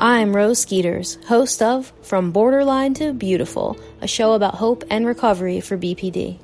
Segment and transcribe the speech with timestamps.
[0.00, 5.60] I'm Rose Skeeters, host of From Borderline to Beautiful, a show about hope and recovery
[5.60, 6.38] for BPD.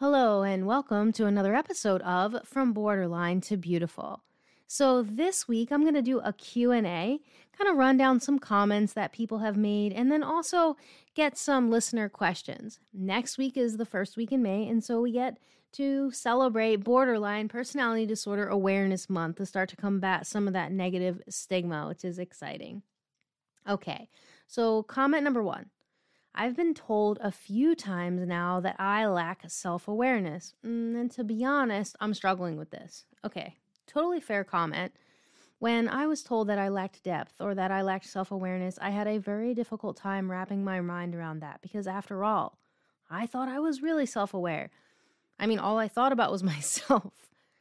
[0.00, 4.24] Hello and welcome to another episode of From Borderline to Beautiful.
[4.72, 7.18] So this week I'm going to do a Q&A,
[7.58, 10.76] kind of run down some comments that people have made and then also
[11.16, 12.78] get some listener questions.
[12.94, 15.38] Next week is the first week in May and so we get
[15.72, 21.20] to celebrate Borderline Personality Disorder Awareness Month to start to combat some of that negative
[21.28, 22.82] stigma, which is exciting.
[23.68, 24.08] Okay,
[24.46, 25.66] so comment number one.
[26.32, 30.54] I've been told a few times now that I lack self awareness.
[30.64, 33.04] Mm, and to be honest, I'm struggling with this.
[33.26, 33.56] Okay,
[33.90, 34.92] totally fair comment.
[35.58, 38.90] When I was told that I lacked depth or that I lacked self awareness, I
[38.90, 42.58] had a very difficult time wrapping my mind around that because, after all,
[43.10, 44.70] I thought I was really self aware.
[45.38, 47.12] I mean, all I thought about was myself.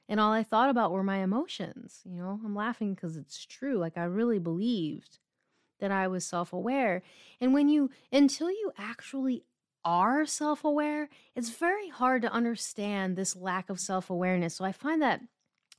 [0.07, 2.01] And all I thought about were my emotions.
[2.03, 3.77] You know, I'm laughing because it's true.
[3.77, 5.19] Like, I really believed
[5.79, 7.01] that I was self aware.
[7.39, 9.43] And when you, until you actually
[9.85, 14.55] are self aware, it's very hard to understand this lack of self awareness.
[14.55, 15.21] So I find that,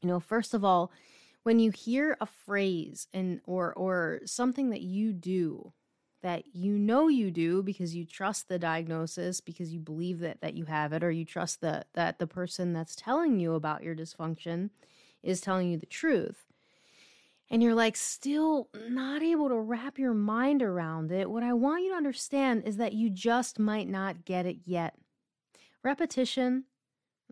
[0.03, 0.91] you know, first of all,
[1.43, 5.73] when you hear a phrase and or or something that you do
[6.23, 10.55] that you know you do because you trust the diagnosis because you believe that that
[10.55, 13.95] you have it or you trust that that the person that's telling you about your
[13.95, 14.69] dysfunction
[15.23, 16.45] is telling you the truth
[17.51, 21.83] and you're like still not able to wrap your mind around it what i want
[21.83, 24.95] you to understand is that you just might not get it yet.
[25.83, 26.65] Repetition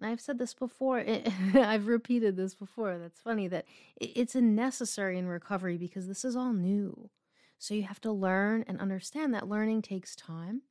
[0.03, 0.99] I've said this before.
[1.01, 2.99] It, eh, I've repeated this before.
[2.99, 3.65] That's funny that
[3.97, 7.11] it, it's a necessary in recovery because this is all new.
[7.59, 10.63] So you have to learn and understand that learning takes time.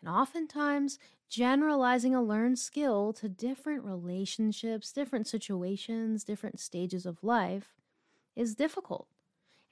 [0.00, 7.74] And oftentimes, generalizing a learned skill to different relationships, different situations, different stages of life
[8.34, 9.08] is difficult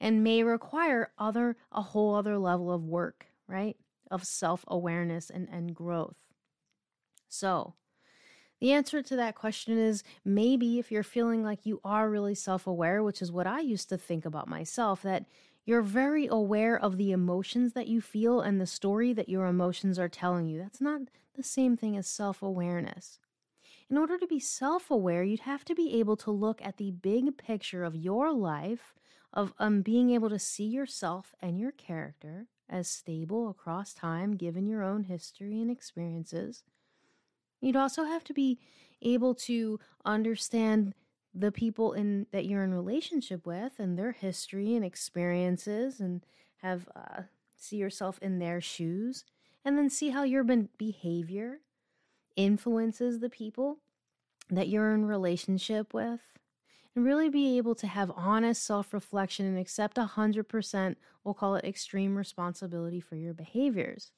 [0.01, 3.77] and may require other a whole other level of work, right?
[4.11, 6.17] Of self-awareness and, and growth.
[7.29, 7.75] So,
[8.59, 12.67] the answer to that question is maybe if you're feeling like you are really self
[12.67, 15.25] aware, which is what I used to think about myself, that
[15.65, 19.99] you're very aware of the emotions that you feel and the story that your emotions
[19.99, 20.59] are telling you.
[20.59, 21.01] That's not
[21.35, 23.19] the same thing as self awareness.
[23.89, 26.91] In order to be self aware, you'd have to be able to look at the
[26.91, 28.95] big picture of your life,
[29.33, 34.65] of um, being able to see yourself and your character as stable across time, given
[34.65, 36.63] your own history and experiences.
[37.61, 38.59] You'd also have to be
[39.01, 40.93] able to understand
[41.33, 46.25] the people in that you're in relationship with and their history and experiences and
[46.57, 47.23] have uh,
[47.57, 49.25] see yourself in their shoes
[49.65, 51.59] and then see how your behavior
[52.35, 53.79] influences the people
[54.49, 56.21] that you're in relationship with
[56.95, 62.15] and really be able to have honest self-reflection and accept 100% we'll call it extreme
[62.15, 64.11] responsibility for your behaviors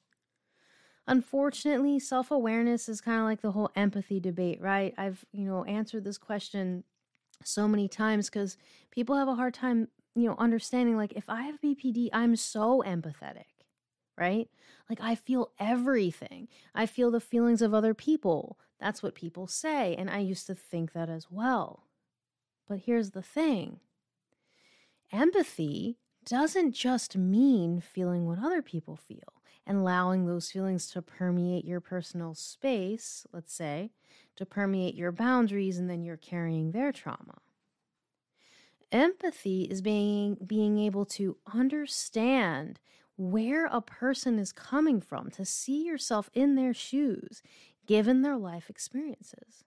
[1.08, 6.04] unfortunately self-awareness is kind of like the whole empathy debate right i've you know answered
[6.04, 6.84] this question
[7.44, 8.56] so many times because
[8.90, 12.82] people have a hard time, you know, understanding like if I have BPD, I'm so
[12.86, 13.64] empathetic,
[14.16, 14.48] right?
[14.88, 16.48] Like I feel everything.
[16.74, 18.58] I feel the feelings of other people.
[18.80, 19.94] That's what people say.
[19.96, 21.84] And I used to think that as well.
[22.68, 23.80] But here's the thing
[25.12, 29.37] empathy doesn't just mean feeling what other people feel
[29.68, 33.90] and allowing those feelings to permeate your personal space, let's say,
[34.34, 37.38] to permeate your boundaries, and then you're carrying their trauma.
[38.90, 42.80] Empathy is being, being able to understand
[43.16, 47.42] where a person is coming from, to see yourself in their shoes,
[47.86, 49.64] given their life experiences.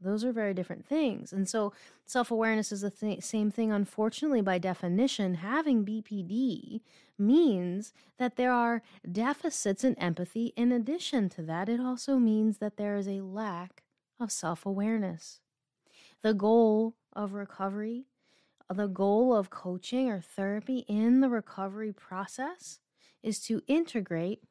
[0.00, 1.32] Those are very different things.
[1.32, 1.72] And so,
[2.04, 3.72] self awareness is the th- same thing.
[3.72, 6.82] Unfortunately, by definition, having BPD
[7.18, 10.52] means that there are deficits in empathy.
[10.56, 13.84] In addition to that, it also means that there is a lack
[14.20, 15.40] of self awareness.
[16.22, 18.06] The goal of recovery,
[18.72, 22.80] the goal of coaching or therapy in the recovery process
[23.22, 24.42] is to integrate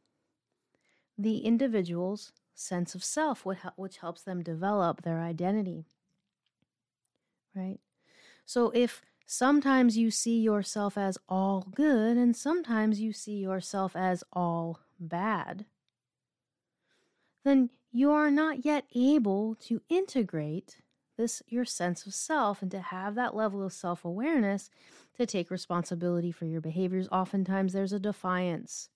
[1.17, 5.85] the individual's sense of self, which helps them develop their identity.
[7.53, 7.79] Right?
[8.45, 14.23] So if sometimes you see yourself as all good and sometimes you see yourself as
[14.33, 15.65] all bad,
[17.43, 20.81] then you are not yet able to integrate
[21.17, 24.69] this your sense of self and to have that level of self-awareness
[25.17, 28.89] to take responsibility for your behaviors oftentimes there's a defiance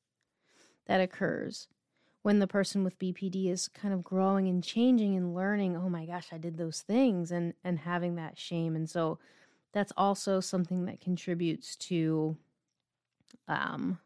[0.85, 1.69] that occurs
[2.21, 6.05] when the person with BPD is kind of growing and changing and learning, oh my
[6.05, 8.75] gosh, I did those things and and having that shame.
[8.75, 9.19] And so
[9.73, 12.37] that's also something that contributes to
[13.47, 13.99] um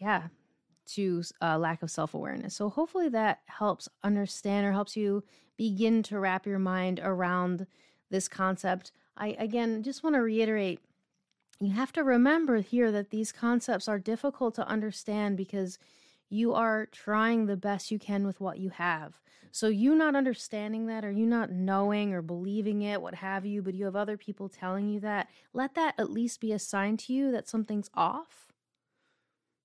[0.00, 0.28] yeah,
[0.86, 2.54] to uh, lack of self-awareness.
[2.54, 5.24] So hopefully that helps understand or helps you
[5.56, 7.66] begin to wrap your mind around
[8.10, 8.92] this concept.
[9.16, 10.80] I again just want to reiterate
[11.60, 15.78] you have to remember here that these concepts are difficult to understand because
[16.30, 19.14] you are trying the best you can with what you have.
[19.50, 23.62] So, you not understanding that, or you not knowing or believing it, what have you,
[23.62, 26.96] but you have other people telling you that, let that at least be a sign
[26.98, 28.52] to you that something's off,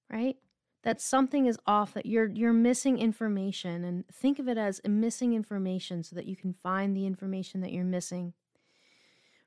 [0.10, 0.38] right?
[0.84, 5.34] That something is off, that you're you're missing information, and think of it as missing
[5.34, 8.34] information so that you can find the information that you're missing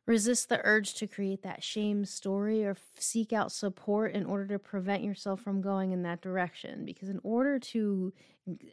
[0.06, 4.58] Resist the urge to create that shame story or seek out support in order to
[4.58, 6.85] prevent yourself from going in that direction.
[6.85, 8.12] Because, in order to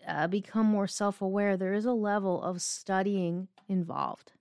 [0.07, 4.33] uh, become more self aware, there is a level of studying involved.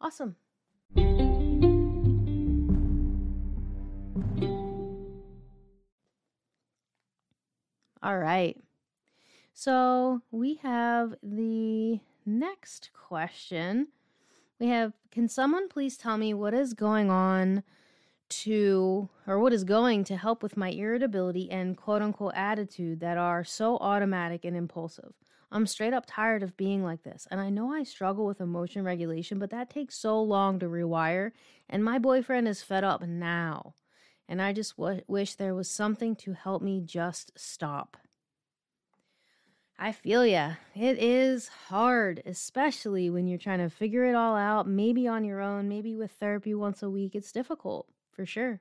[0.00, 0.36] Awesome.
[8.02, 8.56] All right.
[9.54, 13.88] So we have the next question
[14.62, 17.64] we have Can someone please tell me what is going on
[18.30, 23.18] to, or what is going to help with my irritability and quote unquote attitude that
[23.18, 25.14] are so automatic and impulsive?
[25.50, 27.26] I'm straight up tired of being like this.
[27.28, 31.32] And I know I struggle with emotion regulation, but that takes so long to rewire.
[31.68, 33.74] And my boyfriend is fed up now.
[34.28, 37.96] And I just w- wish there was something to help me just stop.
[39.82, 40.52] I feel ya.
[40.76, 45.40] It is hard, especially when you're trying to figure it all out, maybe on your
[45.40, 47.16] own, maybe with therapy once a week.
[47.16, 48.60] It's difficult, for sure.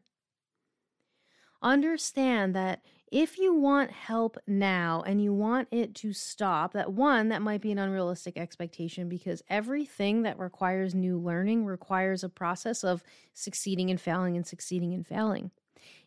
[1.62, 2.82] Understand that
[3.12, 7.62] if you want help now and you want it to stop, that one, that might
[7.62, 13.04] be an unrealistic expectation because everything that requires new learning requires a process of
[13.36, 15.52] succeeding and failing and succeeding and failing.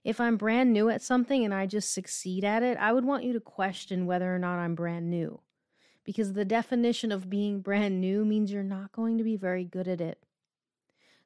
[0.02, 3.24] If I'm brand new at something and I just succeed at it, I would want
[3.24, 5.40] you to question whether or not I'm brand new.
[6.04, 9.88] Because the definition of being brand new means you're not going to be very good
[9.88, 10.22] at it.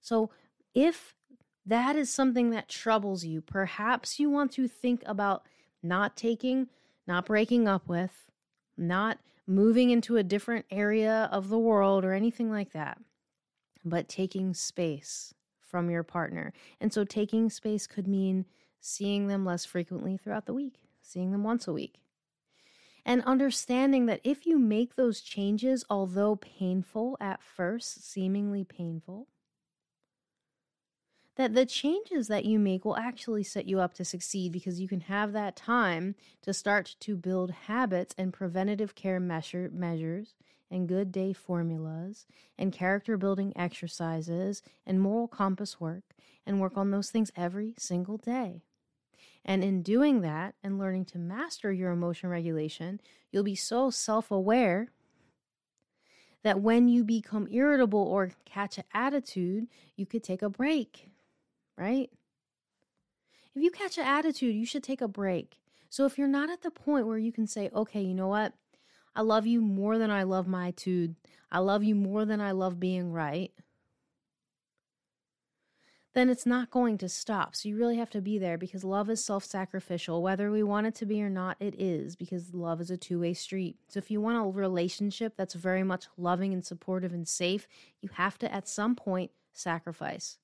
[0.00, 0.30] So
[0.74, 1.14] if
[1.66, 5.42] that is something that troubles you, perhaps you want to think about
[5.82, 6.68] not taking,
[7.06, 8.30] not breaking up with,
[8.76, 12.98] not moving into a different area of the world or anything like that,
[13.84, 15.34] but taking space
[15.68, 16.52] from your partner.
[16.80, 18.46] And so taking space could mean
[18.80, 22.00] seeing them less frequently throughout the week, seeing them once a week.
[23.04, 29.28] And understanding that if you make those changes, although painful at first, seemingly painful,
[31.36, 34.88] that the changes that you make will actually set you up to succeed because you
[34.88, 40.34] can have that time to start to build habits and preventative care measure, measures
[40.70, 42.26] and good day formulas
[42.58, 46.14] and character building exercises and moral compass work
[46.46, 48.62] and work on those things every single day.
[49.44, 53.00] And in doing that and learning to master your emotion regulation,
[53.30, 54.88] you'll be so self aware
[56.42, 59.66] that when you become irritable or catch an attitude,
[59.96, 61.08] you could take a break,
[61.76, 62.10] right?
[63.54, 65.58] If you catch an attitude, you should take a break.
[65.90, 68.52] So if you're not at the point where you can say, okay, you know what?
[69.14, 71.16] I love you more than I love my tude.
[71.50, 73.52] I love you more than I love being right
[76.18, 77.54] then it's not going to stop.
[77.54, 80.20] So you really have to be there because love is self sacrificial.
[80.20, 83.20] Whether we want it to be or not, it is because love is a two
[83.20, 83.76] way street.
[83.88, 87.68] So if you want a relationship that's very much loving and supportive and safe,
[88.00, 90.38] you have to at some point sacrifice.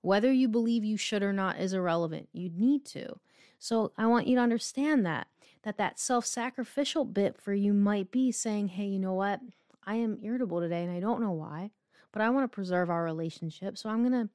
[0.00, 2.28] Whether you believe you should or not is irrelevant.
[2.32, 3.20] You need to.
[3.58, 5.28] So I want you to understand that
[5.62, 9.40] that that self-sacrificial bit for you might be saying, "Hey, you know what?
[9.84, 11.70] I am irritable today and I don't know why,
[12.12, 13.78] but I want to preserve our relationship.
[13.78, 14.30] So I'm going to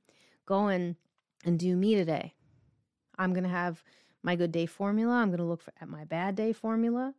[0.46, 0.96] go and,
[1.44, 2.34] and do me today.
[3.18, 3.84] I'm going to have
[4.24, 5.14] my good day formula.
[5.14, 7.14] I'm going to look for, at my bad day formula.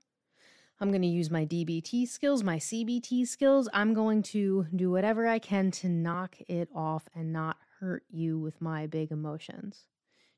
[0.79, 3.69] I'm going to use my DBT skills, my CBT skills.
[3.73, 8.39] I'm going to do whatever I can to knock it off and not hurt you
[8.39, 9.87] with my big emotions,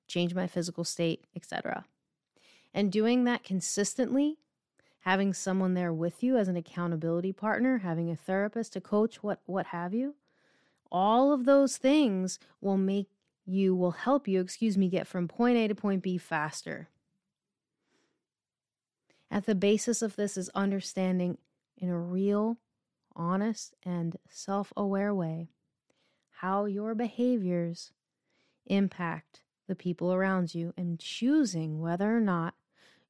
[0.06, 1.84] change my physical state, etc.
[2.74, 4.38] And doing that consistently,
[5.00, 9.40] having someone there with you as an accountability partner, having a therapist, a coach, what
[9.46, 10.14] what have you,
[10.90, 13.08] all of those things will make
[13.46, 16.88] you, will help you, excuse me, get from point A to point B faster.
[19.30, 21.38] At the basis of this is understanding
[21.76, 22.58] in a real,
[23.14, 25.48] honest, and self aware way
[26.40, 27.92] how your behaviors
[28.66, 32.54] impact the people around you and choosing whether or not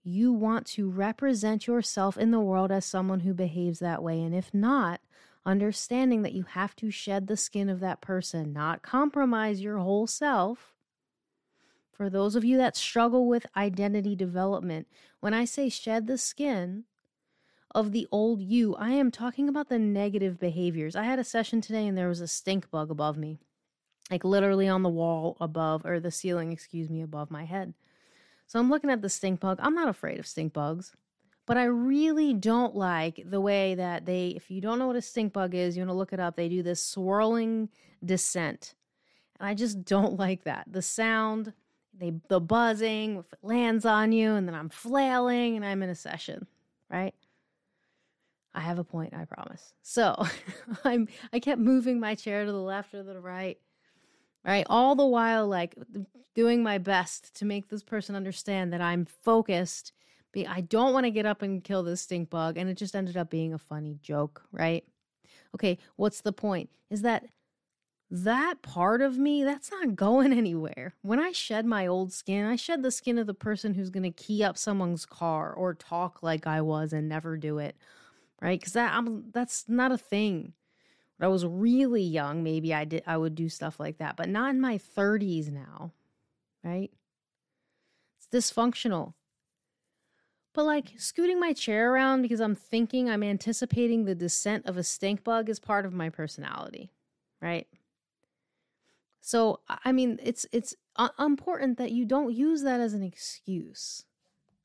[0.09, 4.21] you want to represent yourself in the world as someone who behaves that way.
[4.23, 5.00] And if not,
[5.45, 10.07] understanding that you have to shed the skin of that person, not compromise your whole
[10.07, 10.73] self.
[11.93, 14.87] For those of you that struggle with identity development,
[15.21, 16.85] when I say shed the skin
[17.75, 20.97] of the old you, I am talking about the negative behaviors.
[20.97, 23.41] I had a session today and there was a stink bug above me,
[24.11, 27.75] like literally on the wall above, or the ceiling, excuse me, above my head.
[28.49, 29.59] So I'm looking at the stink bug.
[29.62, 30.93] I'm not afraid of stink bugs.
[31.47, 35.02] But I really don't like the way that they, if you don't know what a
[35.02, 37.71] stink bug is, you want to look it up, they do this swirling
[38.05, 38.75] descent.
[39.38, 40.67] And I just don't like that.
[40.71, 41.55] The sound,
[41.99, 45.88] they the buzzing, if it lands on you, and then I'm flailing and I'm in
[45.88, 46.47] a session,
[46.90, 47.14] right?
[48.55, 49.73] I have a point, I promise.
[49.83, 50.23] So
[50.85, 53.59] I'm I kept moving my chair to the left or the right,
[54.45, 54.66] right?
[54.68, 55.75] All the while like
[56.35, 59.92] doing my best to make this person understand that I'm focused
[60.33, 62.57] be I don't want to get up and kill this stink bug.
[62.57, 64.85] And it just ended up being a funny joke, right?
[65.54, 66.71] Okay, what's the point?
[66.90, 67.25] Is that
[68.11, 70.95] that part of me that's not going anywhere.
[71.02, 74.04] When I shed my old skin, I shed the skin of the person who's going
[74.04, 77.76] to key up someone's car or talk like I was and never do it,
[78.40, 78.59] right?
[78.59, 80.54] Because that I'm that's not a thing.
[81.19, 84.29] When I was really young, maybe I did I would do stuff like that, but
[84.29, 85.93] not in my 30s now,
[86.65, 86.91] right?
[88.17, 89.15] It's dysfunctional.
[90.55, 94.83] But like scooting my chair around because I'm thinking I'm anticipating the descent of a
[94.83, 96.93] stink bug is part of my personality,
[97.41, 97.67] right?
[99.21, 104.05] So I mean, it's it's uh, important that you don't use that as an excuse.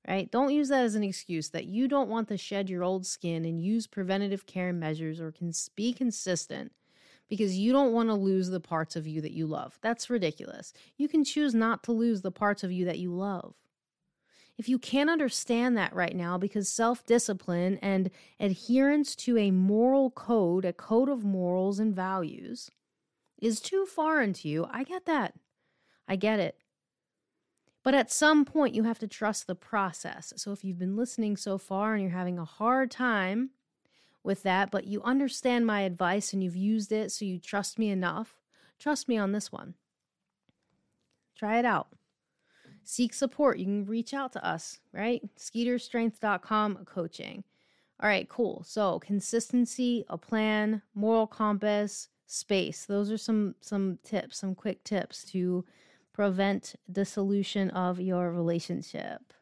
[0.08, 0.30] Right?
[0.30, 3.46] Don't use that as an excuse that you don't want to shed your old skin
[3.46, 6.74] and use preventative care measures or can be consistent
[7.30, 9.80] because you don't want to lose the parts of you that you love.
[9.82, 10.74] That's ridiculous.
[10.98, 13.56] You can choose not to lose the parts of you that you love.
[14.58, 20.12] If you can't understand that right now because self discipline and adherence to a moral
[20.12, 22.70] code, a code of morals and values,
[23.42, 25.34] is too foreign to you, I get that.
[26.08, 26.58] I get it.
[27.84, 30.34] But at some point, you have to trust the process.
[30.38, 33.50] So if you've been listening so far and you're having a hard time
[34.24, 37.90] with that, but you understand my advice and you've used it, so you trust me
[37.90, 38.36] enough,
[38.80, 39.74] trust me on this one.
[41.36, 41.88] Try it out
[42.84, 43.58] seek support.
[43.58, 45.22] You can reach out to us, right?
[45.38, 47.44] Skeeterstrength.com coaching.
[48.02, 48.63] All right, cool.
[48.66, 52.86] So consistency, a plan, moral compass, space.
[52.86, 55.63] Those are some some tips, some quick tips to
[56.13, 59.34] prevent dissolution of your relationship.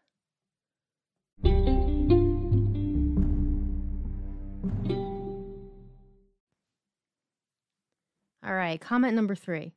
[8.43, 9.73] All right, comment number three.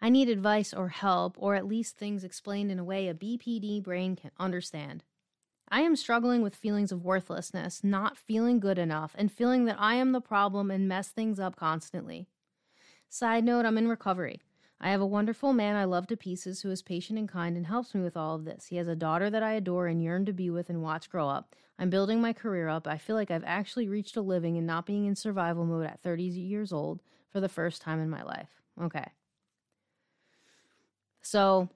[0.00, 3.82] I need advice or help, or at least things explained in a way a BPD
[3.82, 5.04] brain can understand.
[5.68, 9.94] I am struggling with feelings of worthlessness, not feeling good enough, and feeling that I
[9.94, 12.28] am the problem and mess things up constantly.
[13.08, 14.42] Side note, I'm in recovery.
[14.80, 17.66] I have a wonderful man I love to pieces who is patient and kind and
[17.66, 18.66] helps me with all of this.
[18.66, 21.28] He has a daughter that I adore and yearn to be with and watch grow
[21.28, 21.54] up.
[21.78, 22.86] I'm building my career up.
[22.86, 26.02] I feel like I've actually reached a living and not being in survival mode at
[26.02, 28.50] 30 years old for the first time in my life.
[28.80, 29.04] Okay.
[31.22, 31.68] So,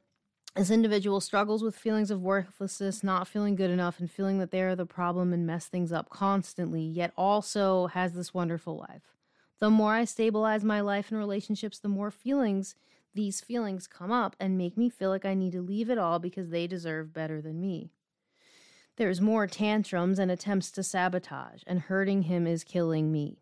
[0.57, 4.63] this individual struggles with feelings of worthlessness, not feeling good enough, and feeling that they
[4.63, 9.20] are the problem and mess things up constantly, yet also has this wonderful life.
[9.61, 12.75] The more I stabilize my life and relationships, the more feelings,
[13.15, 16.19] these feelings come up and make me feel like I need to leave it all
[16.19, 17.91] because they deserve better than me.
[18.97, 23.39] There's more tantrums and attempts to sabotage, and hurting him is killing me.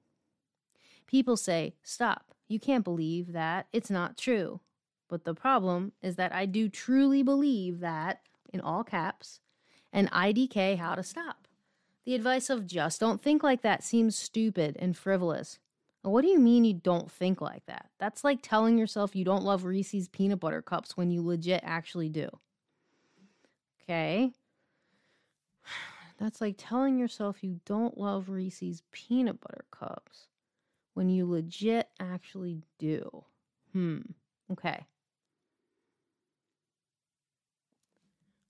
[1.07, 3.67] People say, Stop, you can't believe that.
[3.73, 4.61] It's not true.
[5.09, 8.21] But the problem is that I do truly believe that,
[8.53, 9.41] in all caps,
[9.93, 11.49] an IDK how to stop.
[12.05, 15.59] The advice of just don't think like that seems stupid and frivolous.
[16.09, 17.91] What do you mean you don't think like that?
[17.99, 22.09] That's like telling yourself you don't love Reese's peanut butter cups when you legit actually
[22.09, 22.29] do.
[23.83, 24.33] Okay.
[26.19, 30.27] That's like telling yourself you don't love Reese's peanut butter cups
[30.95, 33.25] when you legit actually do.
[33.73, 34.01] Hmm.
[34.51, 34.87] Okay.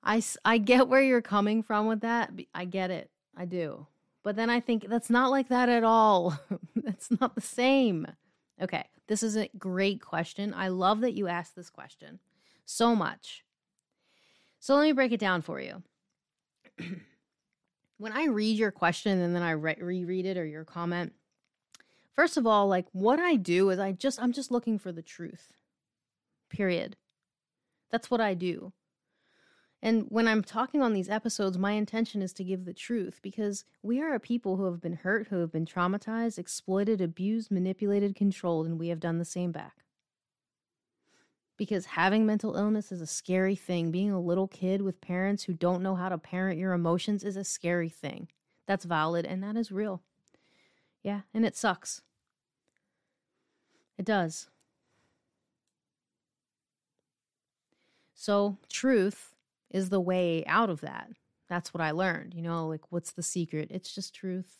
[0.02, 2.32] I, I get where you're coming from with that.
[2.54, 3.10] I get it.
[3.36, 3.86] I do.
[4.22, 6.38] But then I think that's not like that at all.
[6.76, 8.06] that's not the same.
[8.60, 10.52] Okay, this is a great question.
[10.54, 12.18] I love that you asked this question
[12.64, 13.44] so much.
[14.60, 15.82] So let me break it down for you.
[17.98, 21.12] when I read your question and then I re- reread it or your comment,
[22.14, 25.02] first of all, like what I do is I just I'm just looking for the
[25.02, 25.52] truth.
[26.50, 26.96] Period.
[27.90, 28.72] That's what I do.
[29.80, 33.64] And when I'm talking on these episodes, my intention is to give the truth because
[33.82, 38.16] we are a people who have been hurt, who have been traumatized, exploited, abused, manipulated,
[38.16, 39.84] controlled, and we have done the same back.
[41.56, 43.92] Because having mental illness is a scary thing.
[43.92, 47.36] Being a little kid with parents who don't know how to parent your emotions is
[47.36, 48.28] a scary thing.
[48.66, 50.02] That's valid and that is real.
[51.04, 52.02] Yeah, and it sucks.
[53.96, 54.48] It does.
[58.14, 59.34] So, truth
[59.70, 61.08] is the way out of that.
[61.48, 62.34] That's what I learned.
[62.34, 63.68] You know, like what's the secret?
[63.70, 64.58] It's just truth.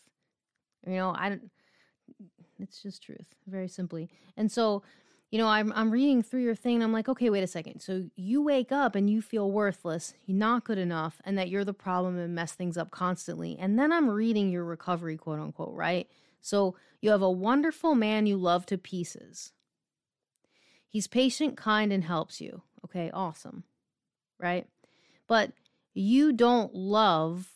[0.85, 1.39] You know, I
[2.59, 4.09] it's just truth, very simply.
[4.35, 4.83] And so,
[5.31, 7.81] you know, I'm I'm reading through your thing and I'm like, okay, wait a second.
[7.81, 11.65] So you wake up and you feel worthless, you're not good enough, and that you're
[11.65, 13.57] the problem and mess things up constantly.
[13.59, 16.07] And then I'm reading your recovery, quote unquote, right?
[16.41, 19.53] So you have a wonderful man you love to pieces.
[20.87, 22.63] He's patient, kind, and helps you.
[22.85, 23.63] Okay, awesome.
[24.39, 24.67] Right?
[25.29, 25.53] But
[25.93, 27.47] you don't love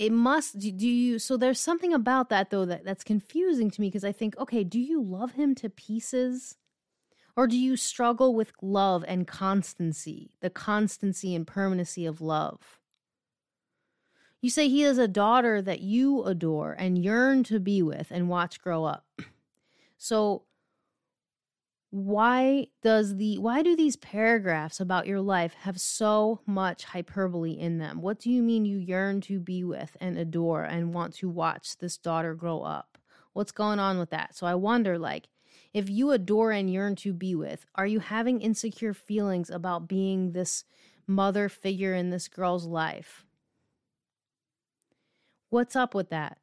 [0.00, 3.86] it must do you so there's something about that though that that's confusing to me
[3.86, 6.56] because i think okay do you love him to pieces?
[7.36, 12.80] Or do you struggle with love and constancy the constancy and permanency of love?
[14.42, 18.28] You say he is a daughter that you adore and yearn to be with and
[18.28, 19.06] watch grow up.
[19.96, 20.42] So
[21.90, 27.78] why does the why do these paragraphs about your life have so much hyperbole in
[27.78, 28.00] them?
[28.00, 31.78] What do you mean you yearn to be with and adore and want to watch
[31.78, 32.96] this daughter grow up?
[33.32, 34.36] What's going on with that?
[34.36, 35.28] So i wonder like
[35.74, 40.30] if you adore and yearn to be with are you having insecure feelings about being
[40.30, 40.64] this
[41.08, 43.24] mother figure in this girl's life?
[45.48, 46.38] What's up with that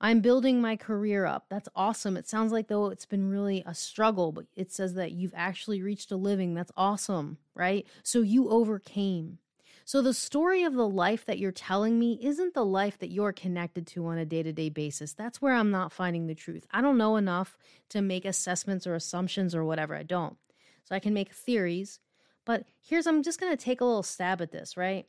[0.00, 1.46] I'm building my career up.
[1.48, 2.16] That's awesome.
[2.16, 5.82] It sounds like though it's been really a struggle, but it says that you've actually
[5.82, 6.54] reached a living.
[6.54, 7.86] That's awesome, right?
[8.02, 9.38] So you overcame.
[9.86, 13.32] So the story of the life that you're telling me isn't the life that you're
[13.32, 15.12] connected to on a day-to-day basis.
[15.12, 16.66] That's where I'm not finding the truth.
[16.72, 17.56] I don't know enough
[17.90, 19.94] to make assessments or assumptions or whatever.
[19.94, 20.36] I don't.
[20.84, 22.00] So I can make theories,
[22.44, 25.06] but here's I'm just going to take a little stab at this, right?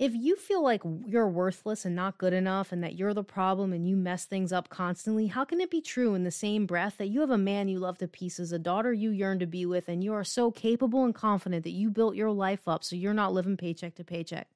[0.00, 3.70] If you feel like you're worthless and not good enough and that you're the problem
[3.70, 6.96] and you mess things up constantly, how can it be true in the same breath
[6.96, 9.66] that you have a man you love to pieces, a daughter you yearn to be
[9.66, 12.96] with, and you are so capable and confident that you built your life up so
[12.96, 14.48] you're not living paycheck to paycheck?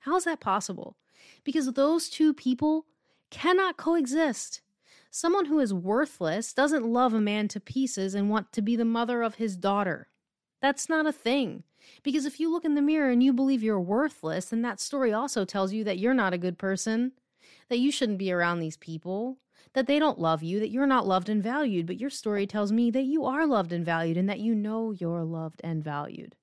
[0.00, 0.96] How is that possible?
[1.44, 2.86] Because those two people
[3.30, 4.60] cannot coexist.
[5.08, 8.84] Someone who is worthless doesn't love a man to pieces and want to be the
[8.84, 10.08] mother of his daughter.
[10.64, 11.62] That's not a thing.
[12.02, 15.12] Because if you look in the mirror and you believe you're worthless, then that story
[15.12, 17.12] also tells you that you're not a good person,
[17.68, 19.36] that you shouldn't be around these people,
[19.74, 21.84] that they don't love you, that you're not loved and valued.
[21.84, 24.92] But your story tells me that you are loved and valued and that you know
[24.92, 26.34] you're loved and valued.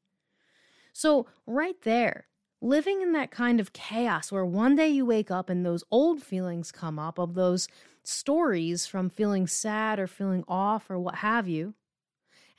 [0.94, 2.28] So, right there,
[2.62, 6.22] living in that kind of chaos where one day you wake up and those old
[6.22, 7.68] feelings come up of those
[8.04, 11.74] stories from feeling sad or feeling off or what have you,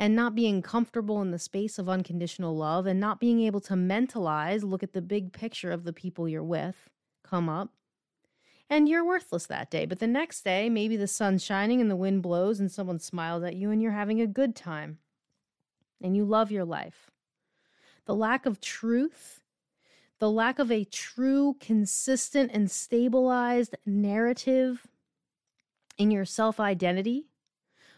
[0.03, 3.77] and not being comfortable in the space of unconditional love and not being able to
[3.77, 6.91] mentalize, look at the big picture of the people you're with
[7.23, 7.71] come up.
[8.69, 9.87] And you're worthless that day.
[9.87, 13.45] But the next day, maybe the sun's shining and the wind blows and someone smiles
[13.45, 14.99] at you and you're having a good time
[16.03, 17.13] and you love your life.
[18.07, 19.45] The lack of truth,
[20.19, 24.85] the lack of a true, consistent, and stabilized narrative
[25.97, 27.29] in your self identity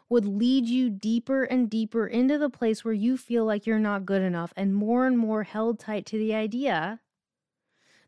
[0.08, 4.06] would lead you deeper and deeper into the place where you feel like you're not
[4.06, 7.00] good enough and more and more held tight to the idea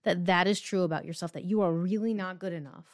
[0.06, 2.84] that that is true about yourself, that you are really not good enough,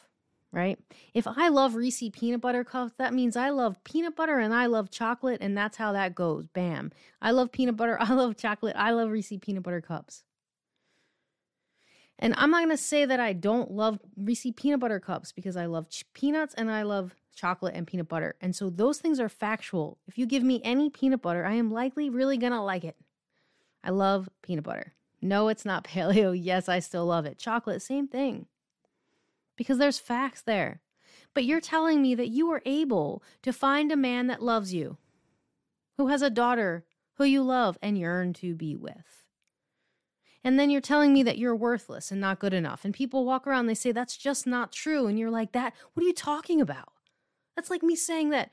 [0.50, 0.78] right?
[1.12, 4.66] If I love Reese peanut butter cups, that means I love peanut butter and I
[4.66, 6.46] love chocolate, and that's how that goes.
[6.46, 6.90] Bam.
[7.20, 10.24] I love peanut butter, I love chocolate, I love Reese peanut butter cups.
[12.18, 15.56] And I'm not going to say that I don't love Reese peanut butter cups because
[15.56, 18.36] I love ch- peanuts and I love chocolate and peanut butter.
[18.40, 19.98] And so those things are factual.
[20.06, 22.96] If you give me any peanut butter, I am likely really going to like it.
[23.82, 24.94] I love peanut butter.
[25.20, 26.38] No, it's not paleo.
[26.38, 27.38] Yes, I still love it.
[27.38, 28.46] Chocolate, same thing.
[29.56, 30.80] Because there's facts there.
[31.34, 34.98] But you're telling me that you were able to find a man that loves you,
[35.96, 39.22] who has a daughter who you love and yearn to be with.
[40.44, 42.84] And then you're telling me that you're worthless and not good enough.
[42.84, 45.06] And people walk around, they say, that's just not true.
[45.06, 46.91] And you're like, that, what are you talking about?
[47.56, 48.50] That's like me saying that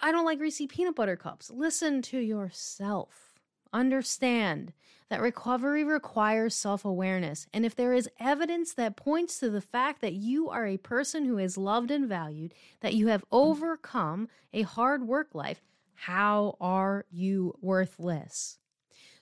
[0.00, 1.50] I don't like Reese peanut butter cups.
[1.50, 3.34] Listen to yourself.
[3.72, 4.72] Understand
[5.10, 7.46] that recovery requires self awareness.
[7.52, 11.24] And if there is evidence that points to the fact that you are a person
[11.24, 15.60] who is loved and valued, that you have overcome a hard work life,
[15.94, 18.58] how are you worthless?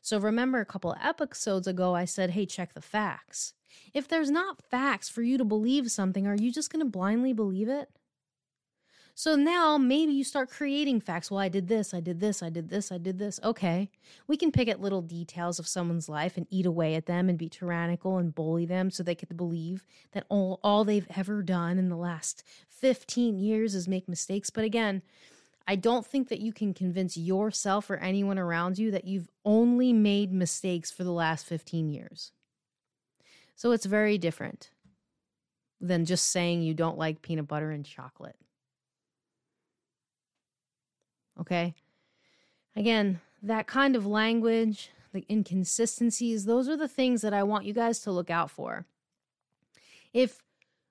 [0.00, 3.54] So remember a couple episodes ago, I said, hey, check the facts.
[3.94, 7.32] If there's not facts for you to believe something, are you just going to blindly
[7.32, 7.88] believe it?
[9.14, 11.30] So now maybe you start creating facts.
[11.30, 13.38] Well, I did this, I did this, I did this, I did this.
[13.44, 13.90] Okay.
[14.26, 17.38] We can pick at little details of someone's life and eat away at them and
[17.38, 21.78] be tyrannical and bully them so they to believe that all, all they've ever done
[21.78, 24.48] in the last 15 years is make mistakes.
[24.48, 25.02] But again,
[25.66, 29.92] I don't think that you can convince yourself or anyone around you that you've only
[29.92, 32.32] made mistakes for the last 15 years.
[33.54, 34.70] So it's very different
[35.80, 38.36] than just saying you don't like peanut butter and chocolate.
[41.40, 41.74] Okay.
[42.76, 47.72] Again, that kind of language, the inconsistencies, those are the things that I want you
[47.72, 48.86] guys to look out for.
[50.12, 50.38] If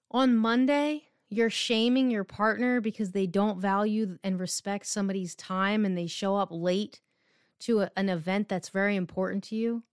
[0.10, 5.98] on Monday you're shaming your partner because they don't value and respect somebody's time and
[5.98, 7.00] they show up late
[7.60, 9.84] to a, an event that's very important to you,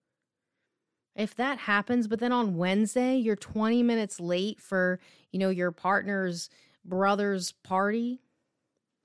[1.15, 5.71] if that happens, but then on Wednesday you're 20 minutes late for, you know, your
[5.71, 6.51] partner's
[6.85, 8.21] brother's party,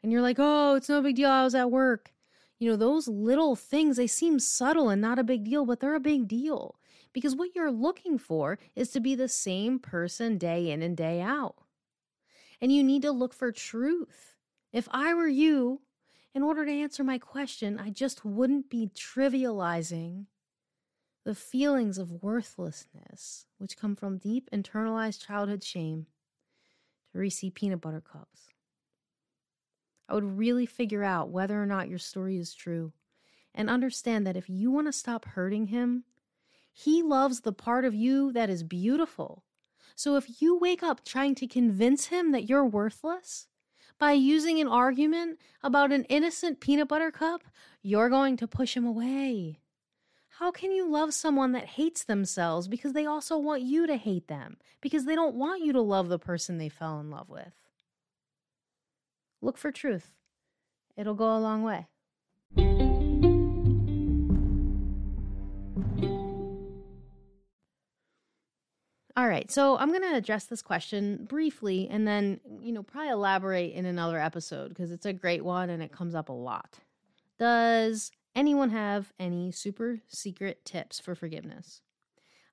[0.03, 1.29] and you're like, oh, it's no big deal.
[1.29, 2.13] I was at work.
[2.59, 5.95] You know, those little things, they seem subtle and not a big deal, but they're
[5.95, 6.75] a big deal
[7.13, 11.21] because what you're looking for is to be the same person day in and day
[11.21, 11.55] out.
[12.59, 14.35] And you need to look for truth.
[14.71, 15.81] If I were you,
[16.33, 20.25] in order to answer my question, I just wouldn't be trivializing
[21.25, 26.07] the feelings of worthlessness, which come from deep internalized childhood shame,
[27.11, 28.52] to Reese peanut butter cups.
[30.13, 32.93] I would really figure out whether or not your story is true
[33.55, 36.03] and understand that if you want to stop hurting him,
[36.71, 39.43] he loves the part of you that is beautiful.
[39.95, 43.47] So if you wake up trying to convince him that you're worthless
[43.97, 47.41] by using an argument about an innocent peanut butter cup,
[47.81, 49.61] you're going to push him away.
[50.37, 54.27] How can you love someone that hates themselves because they also want you to hate
[54.27, 57.62] them, because they don't want you to love the person they fell in love with?
[59.43, 60.13] Look for truth,
[60.95, 61.87] it'll go a long way.
[69.17, 73.09] All right, so I'm going to address this question briefly and then, you know, probably
[73.09, 76.79] elaborate in another episode because it's a great one and it comes up a lot.
[77.37, 81.81] Does anyone have any super secret tips for forgiveness?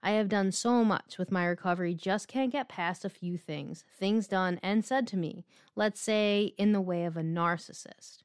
[0.03, 3.85] I have done so much with my recovery, just can't get past a few things,
[3.99, 5.45] things done and said to me,
[5.77, 8.19] let's say in the way of a narcissist.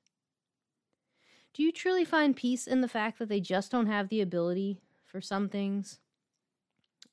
[1.54, 4.80] Do you truly find peace in the fact that they just don't have the ability
[5.04, 6.00] for some things?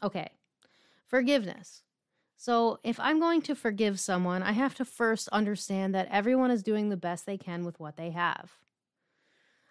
[0.02, 0.30] Okay,
[1.06, 1.82] forgiveness.
[2.36, 6.64] So, if I'm going to forgive someone, I have to first understand that everyone is
[6.64, 8.50] doing the best they can with what they have.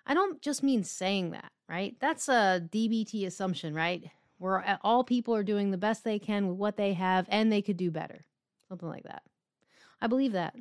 [0.05, 1.97] I don't just mean saying that, right?
[1.99, 4.09] That's a DBT assumption, right?
[4.41, 7.61] Where all people are doing the best they can with what they have and they
[7.61, 8.21] could do better.
[8.67, 9.21] Something like that.
[10.01, 10.55] I believe that.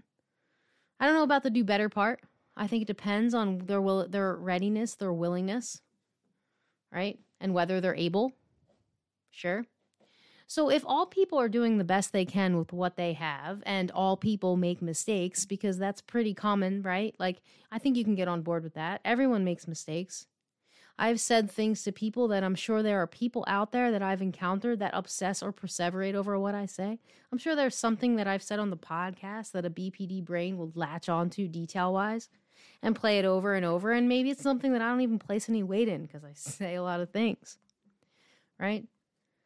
[1.00, 2.20] I don't know about the do better part.
[2.54, 5.80] I think it depends on their will their readiness, their willingness,
[6.92, 7.18] right?
[7.40, 8.34] And whether they're able.
[9.30, 9.64] Sure.
[10.46, 13.90] So if all people are doing the best they can with what they have and
[13.92, 17.14] all people make mistakes because that's pretty common, right?
[17.18, 17.40] Like
[17.72, 19.00] I think you can get on board with that.
[19.06, 20.26] Everyone makes mistakes.
[21.02, 24.20] I've said things to people that I'm sure there are people out there that I've
[24.20, 26.98] encountered that obsess or perseverate over what I say.
[27.32, 30.72] I'm sure there's something that I've said on the podcast that a BPD brain will
[30.74, 32.28] latch onto detail wise
[32.82, 33.92] and play it over and over.
[33.92, 36.74] And maybe it's something that I don't even place any weight in because I say
[36.74, 37.56] a lot of things.
[38.58, 38.84] Right?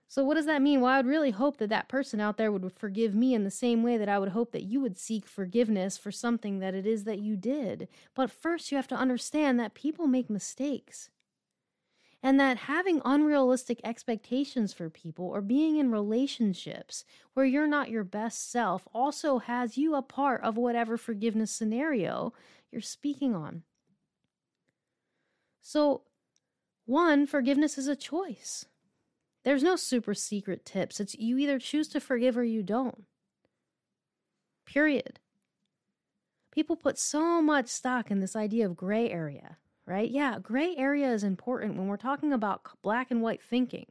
[0.09, 0.81] So, what does that mean?
[0.81, 3.51] Well, I would really hope that that person out there would forgive me in the
[3.51, 6.85] same way that I would hope that you would seek forgiveness for something that it
[6.85, 7.87] is that you did.
[8.13, 11.11] But first, you have to understand that people make mistakes
[12.25, 18.03] and that having unrealistic expectations for people or being in relationships where you're not your
[18.03, 22.33] best self also has you a part of whatever forgiveness scenario
[22.73, 23.63] you're speaking on.
[25.61, 26.05] So,
[26.87, 28.65] one, forgiveness is a choice.
[29.45, 31.01] There's no super secret tips.
[31.01, 33.05] It's you either choose to forgive or you don't.
[34.65, 35.21] Period.
[36.51, 40.11] People put so much stock in this idea of gray area right?
[40.11, 43.87] Yeah, gray area is important when we're talking about black and white thinking.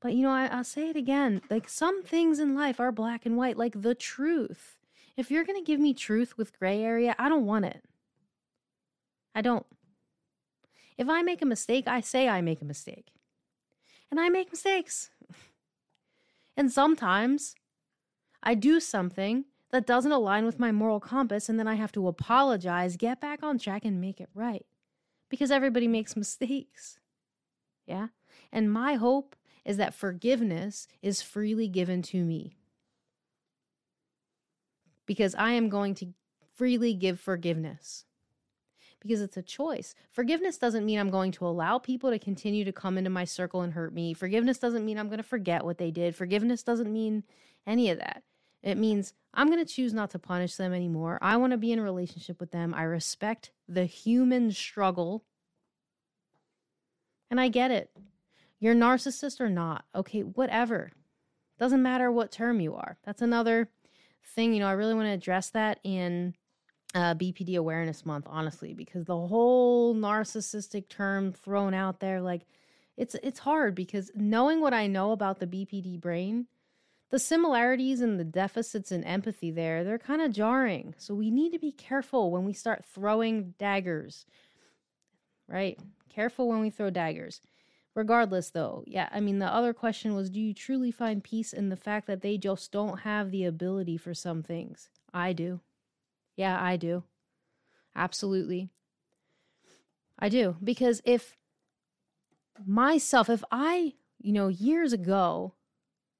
[0.00, 3.26] But you know, I, will say it again like some things in life are black
[3.26, 4.76] and white, like the truth.
[5.16, 7.82] If you're going to give me truth with gray area, I don't want it.
[9.34, 9.66] I don't.
[10.96, 13.12] If I make a mistake, I say I make a mistake.
[14.10, 15.10] And I make mistakes.
[16.56, 17.54] and sometimes
[18.42, 22.08] I do something that doesn't align with my moral compass, and then I have to
[22.08, 24.64] apologize, get back on track, and make it right
[25.28, 26.98] because everybody makes mistakes.
[27.86, 28.08] Yeah.
[28.52, 32.56] And my hope is that forgiveness is freely given to me
[35.06, 36.14] because I am going to
[36.54, 38.04] freely give forgiveness
[39.00, 39.94] because it's a choice.
[40.10, 43.62] Forgiveness doesn't mean I'm going to allow people to continue to come into my circle
[43.62, 44.12] and hurt me.
[44.14, 46.16] Forgiveness doesn't mean I'm going to forget what they did.
[46.16, 47.24] Forgiveness doesn't mean
[47.66, 48.22] any of that.
[48.62, 51.18] It means I'm going to choose not to punish them anymore.
[51.22, 52.74] I want to be in a relationship with them.
[52.74, 55.24] I respect the human struggle.
[57.30, 57.90] And I get it.
[58.58, 59.84] You're narcissist or not.
[59.94, 60.90] Okay, whatever.
[61.58, 62.98] Doesn't matter what term you are.
[63.04, 63.68] That's another
[64.34, 64.52] thing.
[64.52, 66.34] You know, I really want to address that in
[66.94, 72.46] uh, BPD Awareness Month, honestly, because the whole narcissistic term thrown out there, like,
[72.96, 76.46] it's it's hard because knowing what I know about the BPD brain,
[77.10, 80.94] the similarities and the deficits in empathy there, they're kind of jarring.
[80.98, 84.26] So we need to be careful when we start throwing daggers.
[85.48, 85.78] Right?
[86.12, 87.40] Careful when we throw daggers.
[87.94, 91.68] Regardless, though, yeah, I mean, the other question was do you truly find peace in
[91.68, 94.88] the fact that they just don't have the ability for some things?
[95.12, 95.60] I do.
[96.36, 97.02] Yeah, I do.
[97.96, 98.68] Absolutely.
[100.18, 100.56] I do.
[100.62, 101.36] Because if
[102.64, 105.54] myself, if I, you know, years ago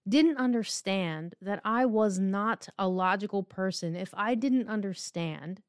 [0.09, 5.62] didn't understand that I was not a logical person, if I didn't understand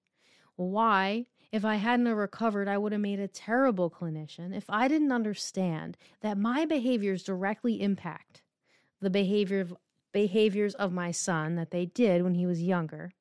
[0.55, 4.55] why, if I hadn't recovered, I would have made a terrible clinician.
[4.55, 8.41] If I didn't understand that my behaviors directly impact
[9.01, 9.75] the behavior of,
[10.11, 13.13] behaviors of my son that they did when he was younger,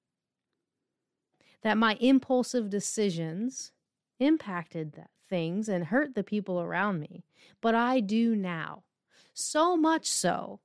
[1.62, 3.72] that my impulsive decisions
[4.18, 7.24] impacted that things and hurt the people around me,
[7.61, 8.85] but I do now.
[9.33, 10.61] So much so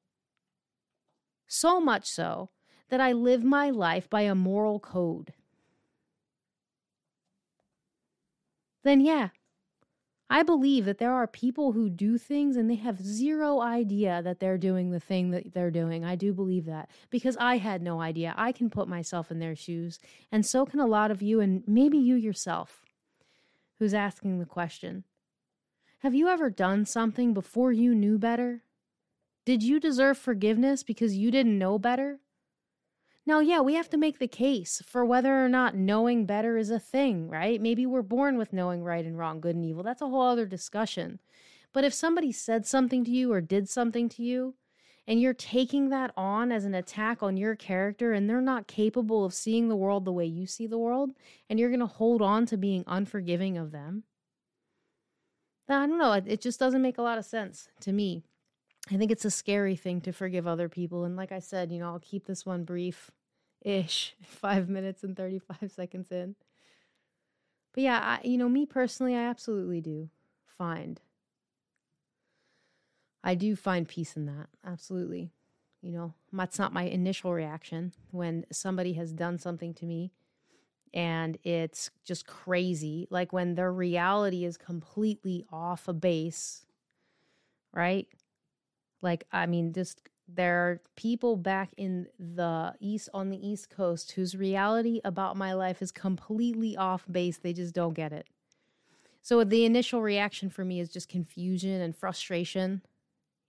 [1.54, 2.50] so much so
[2.90, 5.34] that I live my life by a moral code.
[8.84, 9.30] Then, yeah,
[10.30, 14.40] I believe that there are people who do things and they have zero idea that
[14.40, 16.04] they're doing the thing that they're doing.
[16.04, 18.34] I do believe that because I had no idea.
[18.36, 20.00] I can put myself in their shoes,
[20.32, 22.84] and so can a lot of you, and maybe you yourself
[23.80, 25.04] who's asking the question.
[26.00, 28.64] Have you ever done something before you knew better?
[29.46, 32.20] Did you deserve forgiveness because you didn't know better?
[33.26, 36.70] Now, yeah, we have to make the case for whether or not knowing better is
[36.70, 37.62] a thing, right?
[37.62, 39.84] Maybe we're born with knowing right and wrong, good and evil.
[39.84, 41.20] That's a whole other discussion.
[41.72, 44.56] But if somebody said something to you or did something to you,
[45.08, 49.26] and you're taking that on as an attack on your character, and they're not capable
[49.26, 51.12] of seeing the world the way you see the world,
[51.50, 54.04] and you're going to hold on to being unforgiving of them,
[55.70, 56.12] I don't know.
[56.14, 58.24] It just doesn't make a lot of sense to me.
[58.92, 61.06] I think it's a scary thing to forgive other people.
[61.06, 63.12] And like I said, you know, I'll keep this one brief
[63.62, 66.36] ish, five minutes and 35 seconds in.
[67.74, 70.10] But yeah, I, you know, me personally, I absolutely do
[70.46, 71.00] find.
[73.24, 74.48] I do find peace in that.
[74.66, 75.32] Absolutely.
[75.82, 80.12] You know, that's not my initial reaction when somebody has done something to me
[80.94, 83.08] and it's just crazy.
[83.10, 86.66] Like when their reality is completely off a base,
[87.74, 88.08] right?
[89.04, 94.14] Like, I mean, just there are people back in the east on the east coast
[94.14, 97.38] whose reality about my life is completely off base.
[97.38, 98.26] They just don't get it.
[99.22, 102.82] So the initial reaction for me is just confusion and frustration.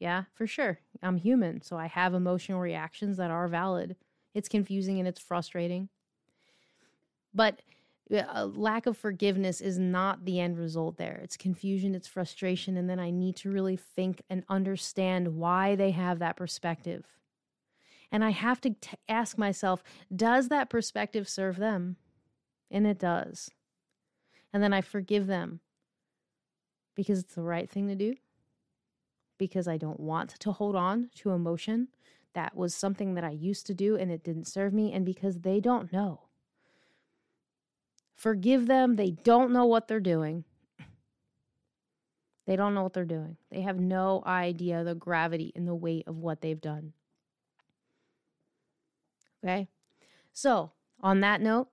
[0.00, 0.80] Yeah, for sure.
[1.02, 3.96] I'm human, so I have emotional reactions that are valid.
[4.34, 5.88] It's confusing and it's frustrating.
[7.32, 7.62] But
[8.10, 11.20] a uh, lack of forgiveness is not the end result there.
[11.22, 15.90] It's confusion, it's frustration, and then I need to really think and understand why they
[15.92, 17.06] have that perspective.
[18.12, 19.82] And I have to t- ask myself,
[20.14, 21.96] does that perspective serve them?
[22.70, 23.50] And it does.
[24.52, 25.60] And then I forgive them
[26.94, 28.14] because it's the right thing to do,
[29.38, 31.88] because I don't want to hold on to emotion
[32.34, 35.40] that was something that I used to do and it didn't serve me, and because
[35.40, 36.23] they don't know.
[38.14, 38.96] Forgive them.
[38.96, 40.44] They don't know what they're doing.
[42.46, 43.36] They don't know what they're doing.
[43.50, 46.92] They have no idea the gravity and the weight of what they've done.
[49.42, 49.68] Okay?
[50.32, 51.68] So, on that note,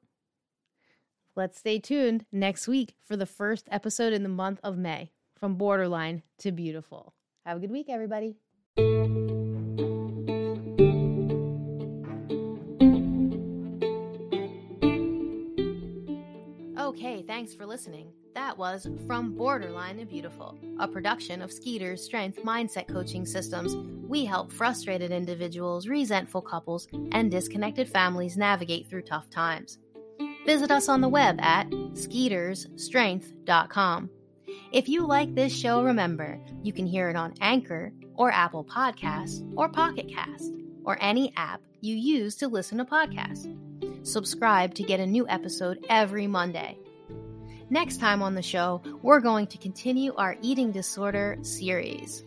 [1.35, 5.55] let's stay tuned next week for the first episode in the month of May from
[5.55, 7.13] Borderline to Beautiful.
[7.45, 8.35] Have a good week, everybody.
[17.51, 18.13] Thanks for listening.
[18.33, 23.75] That was From Borderline to Beautiful, a production of Skeeter's Strength Mindset Coaching Systems.
[24.07, 29.79] We help frustrated individuals, resentful couples, and disconnected families navigate through tough times.
[30.45, 34.09] Visit us on the web at skeetersstrength.com.
[34.71, 39.45] If you like this show, remember, you can hear it on Anchor or Apple Podcasts
[39.57, 40.53] or Pocket Cast
[40.85, 43.53] or any app you use to listen to podcasts.
[44.07, 46.77] Subscribe to get a new episode every Monday.
[47.71, 52.21] Next time on the show, we're going to continue our eating disorder series.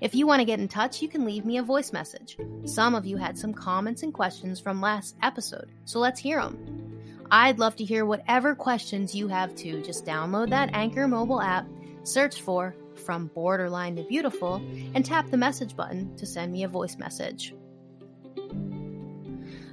[0.00, 2.36] If you want to get in touch, you can leave me a voice message.
[2.64, 7.26] Some of you had some comments and questions from last episode, so let's hear them.
[7.28, 9.82] I'd love to hear whatever questions you have too.
[9.82, 11.66] Just download that Anchor mobile app,
[12.04, 14.62] search for From Borderline to Beautiful,
[14.94, 17.52] and tap the message button to send me a voice message.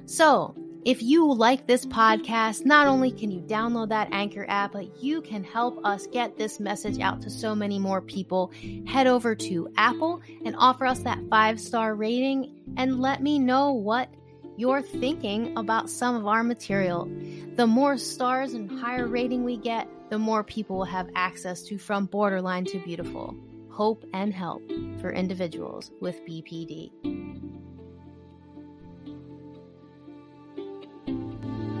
[0.06, 5.02] So, if you like this podcast, not only can you download that Anchor app, but
[5.02, 8.52] you can help us get this message out to so many more people.
[8.86, 13.72] Head over to Apple and offer us that five star rating and let me know
[13.72, 14.12] what
[14.56, 17.10] you're thinking about some of our material.
[17.56, 21.78] The more stars and higher rating we get, the more people will have access to
[21.78, 23.36] From Borderline to Beautiful
[23.72, 24.62] hope and help
[25.00, 27.61] for individuals with BPD.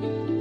[0.02, 0.31] Bye.